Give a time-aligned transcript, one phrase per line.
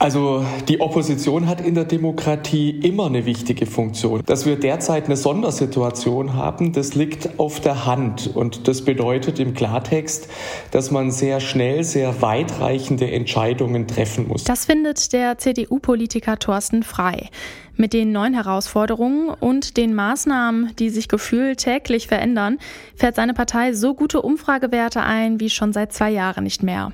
[0.00, 4.22] Also die Opposition hat in der Demokratie immer eine wichtige Funktion.
[4.24, 8.30] Dass wir derzeit eine Sondersituation haben, das liegt auf der Hand.
[8.32, 10.28] Und das bedeutet im Klartext,
[10.70, 14.44] dass man sehr schnell sehr weitreichende Entscheidungen treffen muss.
[14.44, 17.28] Das findet der CDU-Politiker Thorsten Frei.
[17.74, 22.58] Mit den neuen Herausforderungen und den Maßnahmen, die sich gefühlt täglich verändern,
[22.94, 26.92] fährt seine Partei so gute Umfragewerte ein wie schon seit zwei Jahren nicht mehr.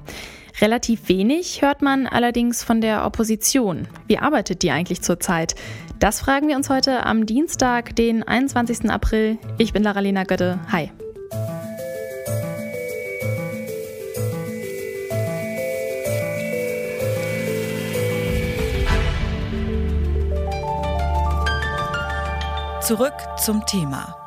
[0.60, 3.88] Relativ wenig hört man allerdings von der Opposition.
[4.06, 5.54] Wie arbeitet die eigentlich zurzeit?
[5.98, 8.88] Das fragen wir uns heute am Dienstag, den 21.
[8.90, 9.38] April.
[9.58, 10.60] Ich bin Lara-Lena Götte.
[10.70, 10.90] Hi.
[22.80, 24.23] Zurück zum Thema.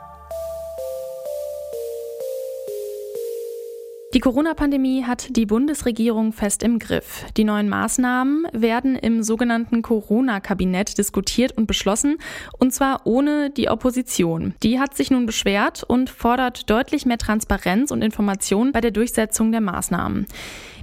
[4.18, 7.24] Die Corona-Pandemie hat die Bundesregierung fest im Griff.
[7.38, 12.18] Die neuen Maßnahmen werden im sogenannten Corona-Kabinett diskutiert und beschlossen,
[12.58, 14.56] und zwar ohne die Opposition.
[14.64, 19.52] Die hat sich nun beschwert und fordert deutlich mehr Transparenz und Information bei der Durchsetzung
[19.52, 20.26] der Maßnahmen.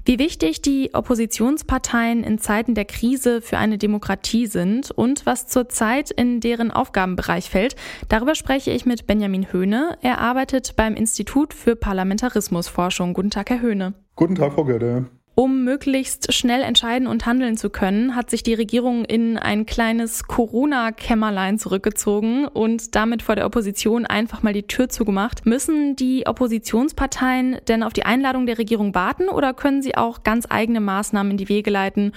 [0.06, 6.10] Wie wichtig die Oppositionsparteien in Zeiten der Krise für eine Demokratie sind und was zurzeit
[6.10, 7.74] in deren Aufgabenbereich fällt,
[8.10, 9.96] darüber spreche ich mit Benjamin Höhne.
[10.02, 13.14] Er arbeitet beim Institut für Parlamentarismusforschung.
[13.14, 13.94] Guten Tag, Herr Höhne.
[14.14, 15.06] Guten Tag, Frau Götte.
[15.36, 20.24] Um möglichst schnell entscheiden und handeln zu können, hat sich die Regierung in ein kleines
[20.24, 25.44] Corona-Kämmerlein zurückgezogen und damit vor der Opposition einfach mal die Tür zugemacht.
[25.44, 30.46] Müssen die Oppositionsparteien denn auf die Einladung der Regierung warten oder können sie auch ganz
[30.48, 32.12] eigene Maßnahmen in die Wege leiten,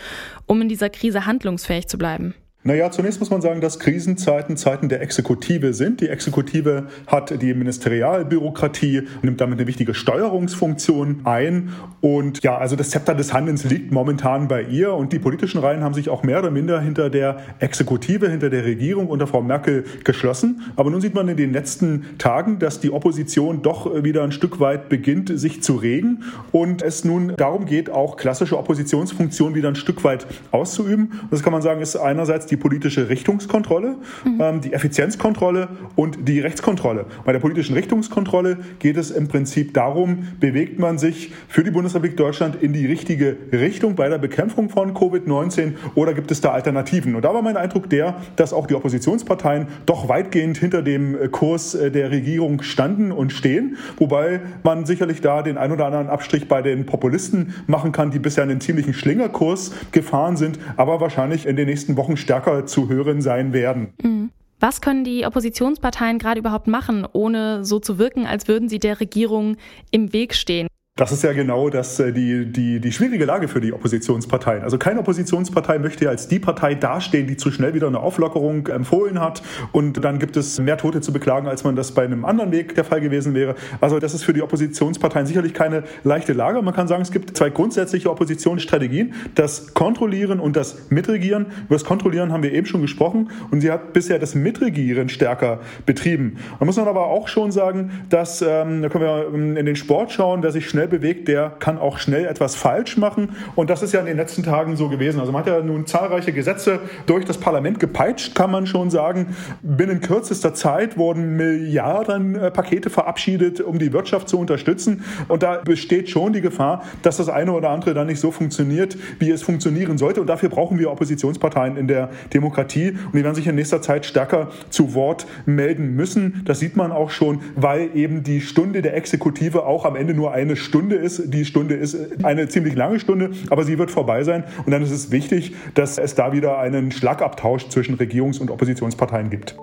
[0.46, 2.36] um in dieser Krise handlungsfähig zu bleiben?
[2.64, 6.02] Naja, zunächst muss man sagen, dass Krisenzeiten Zeiten der Exekutive sind.
[6.02, 11.74] Die Exekutive hat die Ministerialbürokratie und nimmt damit eine wichtige Steuerungsfunktion ein.
[12.02, 14.94] Und ja, also das Zepter des Handelns liegt momentan bei ihr.
[14.96, 18.66] Und die politischen Reihen haben sich auch mehr oder minder hinter der Exekutive, hinter der
[18.66, 20.64] Regierung unter Frau Merkel geschlossen.
[20.76, 24.60] Aber nun sieht man in den letzten Tagen, dass die Opposition doch wieder ein Stück
[24.60, 26.24] weit beginnt, sich zu regen.
[26.52, 31.12] Und es nun darum geht, auch klassische Oppositionsfunktionen wieder ein Stück weit auszuüben.
[31.22, 34.42] Und das kann man sagen, ist einerseits die die politische Richtungskontrolle, mhm.
[34.42, 37.06] ähm, die Effizienzkontrolle und die Rechtskontrolle.
[37.24, 42.18] Bei der politischen Richtungskontrolle geht es im Prinzip darum, bewegt man sich für die Bundesrepublik
[42.18, 47.16] Deutschland in die richtige Richtung bei der Bekämpfung von Covid-19 oder gibt es da Alternativen?
[47.16, 51.28] Und da war mein Eindruck der, dass auch die Oppositionsparteien doch weitgehend hinter dem äh,
[51.28, 56.08] Kurs äh, der Regierung standen und stehen, wobei man sicherlich da den ein oder anderen
[56.08, 61.46] Abstrich bei den Populisten machen kann, die bisher einen ziemlichen Schlingerkurs gefahren sind, aber wahrscheinlich
[61.46, 63.94] in den nächsten Wochen stärker stärker zu hören sein werden.
[64.02, 64.32] Mhm.
[64.60, 69.00] Was können die Oppositionsparteien gerade überhaupt machen, ohne so zu wirken, als würden sie der
[69.00, 69.58] Regierung
[69.92, 70.68] im Weg stehen?
[70.98, 74.64] Das ist ja genau das, äh, die, die, die schwierige Lage für die Oppositionsparteien.
[74.64, 78.66] Also keine Oppositionspartei möchte ja als die Partei dastehen, die zu schnell wieder eine Auflockerung
[78.66, 79.44] empfohlen hat.
[79.72, 82.74] Und dann gibt es mehr Tote zu beklagen, als man das bei einem anderen Weg
[82.74, 83.54] der Fall gewesen wäre.
[83.80, 86.64] Also das ist für die Oppositionsparteien sicherlich keine leichte Lage.
[86.64, 89.14] Man kann sagen, es gibt zwei grundsätzliche Oppositionsstrategien.
[89.36, 91.46] Das Kontrollieren und das Mitregieren.
[91.66, 93.30] Über das Kontrollieren haben wir eben schon gesprochen.
[93.52, 96.38] Und sie hat bisher das Mitregieren stärker betrieben.
[96.58, 99.76] Da muss man aber auch schon sagen, dass, ähm, da können wir ähm, in den
[99.76, 103.36] Sport schauen, wer sich schnell schnell bewegt, der kann auch schnell etwas falsch machen.
[103.56, 105.20] Und das ist ja in den letzten Tagen so gewesen.
[105.20, 109.36] Also man hat ja nun zahlreiche Gesetze durch das Parlament gepeitscht, kann man schon sagen.
[109.62, 115.04] Binnen kürzester Zeit wurden Milliardenpakete verabschiedet, um die Wirtschaft zu unterstützen.
[115.28, 118.98] Und da besteht schon die Gefahr, dass das eine oder andere dann nicht so funktioniert,
[119.20, 120.22] wie es funktionieren sollte.
[120.22, 122.92] Und dafür brauchen wir Oppositionsparteien in der Demokratie.
[122.92, 126.42] Und die werden sich in nächster Zeit stärker zu Wort melden müssen.
[126.46, 130.32] Das sieht man auch schon, weil eben die Stunde der Exekutive auch am Ende nur
[130.32, 131.34] eine Stunde Stunde ist.
[131.34, 134.44] Die Stunde ist eine ziemlich lange Stunde, aber sie wird vorbei sein.
[134.64, 139.32] Und dann ist es wichtig, dass es da wieder einen Schlagabtausch zwischen Regierungs- und Oppositionsparteien
[139.32, 139.58] gibt.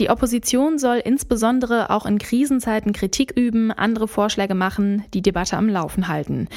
[0.00, 5.68] Die Opposition soll insbesondere auch in Krisenzeiten Kritik üben, andere Vorschläge machen, die Debatte am
[5.68, 6.48] Laufen halten.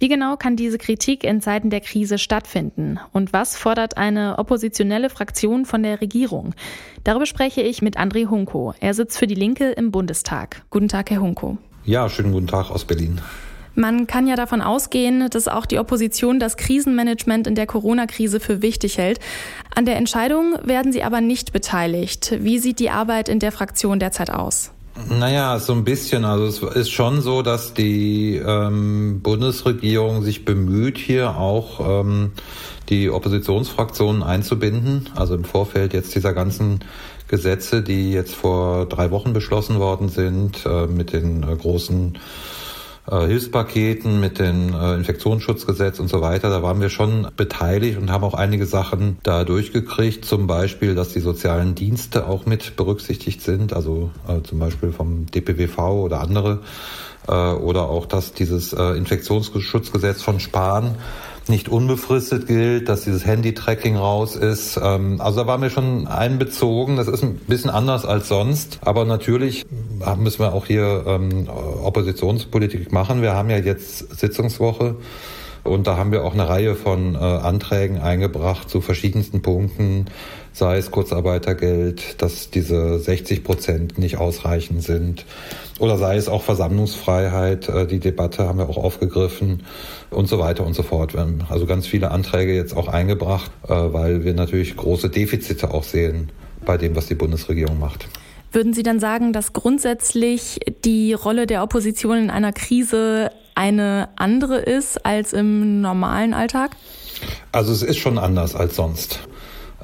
[0.00, 2.98] Wie genau kann diese Kritik in Zeiten der Krise stattfinden?
[3.12, 6.52] Und was fordert eine oppositionelle Fraktion von der Regierung?
[7.04, 8.74] Darüber spreche ich mit André Hunko.
[8.80, 10.62] Er sitzt für die Linke im Bundestag.
[10.70, 11.58] Guten Tag, Herr Hunko.
[11.84, 13.20] Ja, schönen guten Tag aus Berlin.
[13.74, 18.62] Man kann ja davon ausgehen, dass auch die Opposition das Krisenmanagement in der Corona-Krise für
[18.62, 19.20] wichtig hält.
[19.74, 22.36] An der Entscheidung werden Sie aber nicht beteiligt.
[22.40, 24.72] Wie sieht die Arbeit in der Fraktion derzeit aus?
[25.08, 26.24] Naja, so ein bisschen.
[26.24, 32.32] Also es ist schon so, dass die ähm, Bundesregierung sich bemüht, hier auch ähm,
[32.88, 35.08] die Oppositionsfraktionen einzubinden.
[35.14, 36.80] Also im Vorfeld jetzt dieser ganzen
[37.28, 42.18] Gesetze, die jetzt vor drei Wochen beschlossen worden sind, äh, mit den äh, großen
[43.10, 46.50] äh, Hilfspaketen, mit dem äh, Infektionsschutzgesetz und so weiter.
[46.50, 50.24] Da waren wir schon beteiligt und haben auch einige Sachen da durchgekriegt.
[50.24, 55.26] Zum Beispiel, dass die sozialen Dienste auch mit berücksichtigt sind, also äh, zum Beispiel vom
[55.26, 56.60] DPWV oder andere.
[57.28, 60.96] Äh, oder auch, dass dieses äh, Infektionsschutzgesetz von Spahn
[61.48, 64.78] nicht unbefristet gilt, dass dieses Handy-Tracking raus ist.
[64.82, 66.96] Ähm, also da waren wir schon einbezogen.
[66.96, 68.78] Das ist ein bisschen anders als sonst.
[68.82, 69.66] Aber natürlich
[70.18, 73.22] müssen wir auch hier ähm, Oppositionspolitik machen.
[73.22, 74.96] Wir haben ja jetzt Sitzungswoche.
[75.64, 80.06] Und da haben wir auch eine Reihe von äh, Anträgen eingebracht zu verschiedensten Punkten,
[80.52, 85.24] sei es Kurzarbeitergeld, dass diese 60 Prozent nicht ausreichend sind,
[85.78, 89.62] oder sei es auch Versammlungsfreiheit, äh, die Debatte haben wir auch aufgegriffen
[90.10, 91.14] und so weiter und so fort.
[91.14, 95.72] Wir haben also ganz viele Anträge jetzt auch eingebracht, äh, weil wir natürlich große Defizite
[95.72, 96.30] auch sehen
[96.64, 98.08] bei dem, was die Bundesregierung macht.
[98.52, 103.30] Würden Sie dann sagen, dass grundsätzlich die Rolle der Opposition in einer Krise
[103.60, 106.70] eine andere ist als im normalen Alltag?
[107.52, 109.20] Also es ist schon anders als sonst.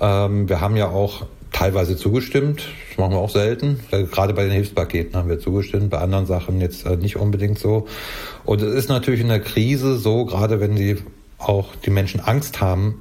[0.01, 2.63] Ähm, wir haben ja auch teilweise zugestimmt.
[2.89, 3.81] Das machen wir auch selten.
[3.91, 7.87] Gerade bei den Hilfspaketen haben wir zugestimmt, bei anderen Sachen jetzt äh, nicht unbedingt so.
[8.47, 10.97] Und es ist natürlich in der Krise so, gerade wenn die
[11.37, 13.01] auch die Menschen Angst haben,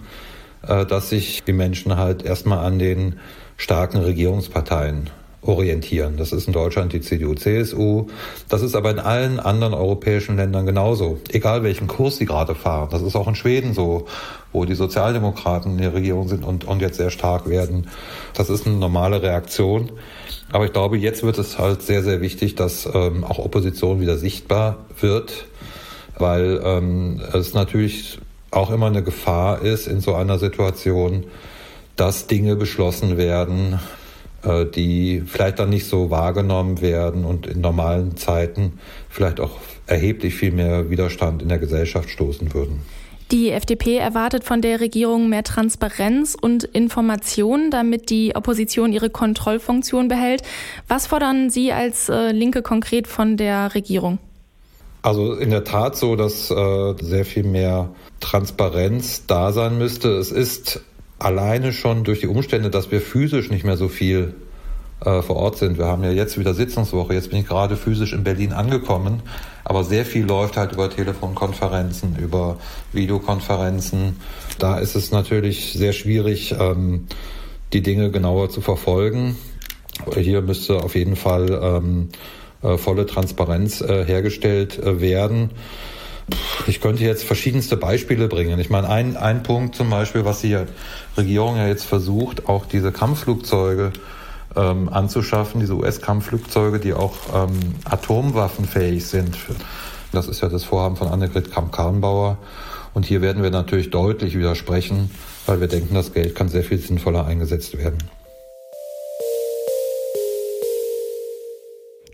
[0.67, 3.19] äh, dass sich die Menschen halt erstmal an den
[3.55, 5.09] starken Regierungsparteien
[5.47, 6.17] orientieren.
[6.17, 8.07] Das ist in Deutschland die CDU, CSU.
[8.49, 11.19] Das ist aber in allen anderen europäischen Ländern genauso.
[11.29, 12.89] Egal welchen Kurs sie gerade fahren.
[12.91, 14.05] Das ist auch in Schweden so,
[14.51, 17.87] wo die Sozialdemokraten in der Regierung sind und, und jetzt sehr stark werden.
[18.33, 19.91] Das ist eine normale Reaktion.
[20.51, 24.17] Aber ich glaube, jetzt wird es halt sehr, sehr wichtig, dass ähm, auch Opposition wieder
[24.17, 25.45] sichtbar wird,
[26.17, 28.19] weil ähm, es natürlich
[28.51, 31.25] auch immer eine Gefahr ist in so einer Situation,
[31.95, 33.79] dass Dinge beschlossen werden,
[34.45, 39.57] die vielleicht dann nicht so wahrgenommen werden und in normalen Zeiten vielleicht auch
[39.87, 42.81] erheblich viel mehr Widerstand in der Gesellschaft stoßen würden.
[43.31, 50.07] Die FDP erwartet von der Regierung mehr Transparenz und Informationen, damit die Opposition ihre Kontrollfunktion
[50.07, 50.43] behält.
[50.87, 54.19] Was fordern Sie als äh, Linke konkret von der Regierung?
[55.01, 57.89] Also in der Tat so, dass äh, sehr viel mehr
[58.19, 60.09] Transparenz da sein müsste.
[60.17, 60.81] Es ist
[61.19, 64.35] alleine schon durch die Umstände, dass wir physisch nicht mehr so viel
[65.01, 65.77] äh, vor Ort sind.
[65.77, 67.13] Wir haben ja jetzt wieder Sitzungswoche.
[67.13, 69.21] Jetzt bin ich gerade physisch in Berlin angekommen.
[69.63, 72.57] Aber sehr viel läuft halt über Telefonkonferenzen, über
[72.93, 74.17] Videokonferenzen.
[74.59, 77.07] Da ist es natürlich sehr schwierig, ähm,
[77.73, 79.35] die Dinge genauer zu verfolgen.
[80.15, 82.09] Hier müsste auf jeden Fall ähm,
[82.61, 85.51] äh, volle Transparenz äh, hergestellt äh, werden.
[86.67, 88.59] Ich könnte jetzt verschiedenste Beispiele bringen.
[88.59, 90.57] Ich meine, ein, ein Punkt zum Beispiel, was die
[91.15, 93.91] Regierung ja jetzt versucht, auch diese Kampfflugzeuge
[94.55, 99.37] ähm, anzuschaffen, diese US-Kampfflugzeuge, die auch ähm, atomwaffenfähig sind.
[100.11, 102.37] Das ist ja das Vorhaben von Annegret Kramp-Karrenbauer.
[102.93, 105.11] Und hier werden wir natürlich deutlich widersprechen,
[105.45, 107.97] weil wir denken, das Geld kann sehr viel sinnvoller eingesetzt werden.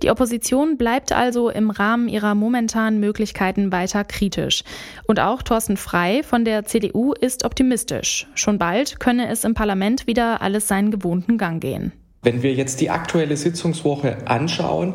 [0.02, 4.64] Die Opposition bleibt also im Rahmen ihrer momentanen Möglichkeiten weiter kritisch.
[5.06, 8.28] Und auch Thorsten Frei von der CDU ist optimistisch.
[8.34, 11.92] Schon bald könne es im Parlament wieder alles seinen gewohnten Gang gehen.
[12.24, 14.94] Wenn wir jetzt die aktuelle Sitzungswoche anschauen,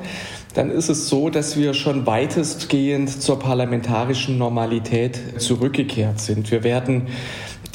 [0.54, 6.50] dann ist es so, dass wir schon weitestgehend zur parlamentarischen Normalität zurückgekehrt sind.
[6.52, 7.08] Wir werden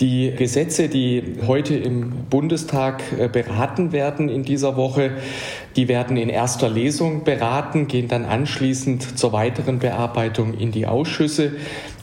[0.02, 5.12] die Gesetze, die heute im Bundestag äh, beraten werden in dieser Woche,
[5.76, 11.54] die werden in erster Lesung beraten, gehen dann anschließend zur weiteren Bearbeitung in die Ausschüsse.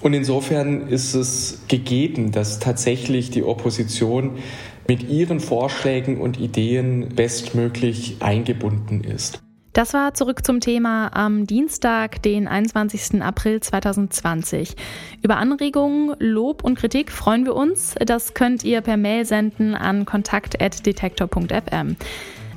[0.00, 4.38] Und insofern ist es gegeben, dass tatsächlich die Opposition
[4.86, 9.42] mit ihren Vorschlägen und Ideen bestmöglich eingebunden ist.
[9.78, 13.22] Das war zurück zum Thema am Dienstag, den 21.
[13.22, 14.74] April 2020.
[15.22, 17.94] Über Anregungen, Lob und Kritik freuen wir uns.
[18.04, 21.94] Das könnt ihr per Mail senden an kontakt.detektor.fm.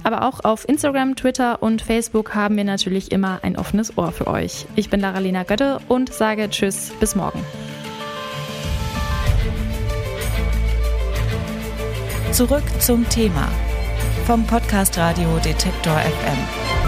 [0.02, 4.26] Aber auch auf Instagram, Twitter und Facebook haben wir natürlich immer ein offenes Ohr für
[4.26, 4.66] euch.
[4.76, 7.46] Ich bin Lara-Lena Götte und sage Tschüss, bis morgen.
[12.32, 13.48] Zurück zum Thema
[14.26, 16.81] vom Podcast Radio Detektor FM.